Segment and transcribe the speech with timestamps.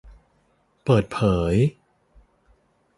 [0.83, 1.19] เปิดเผ
[1.51, 1.53] ย